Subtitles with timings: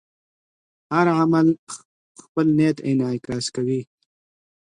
[0.93, 1.47] هر عمل
[2.23, 3.81] خپل نیت انعکاس کوي.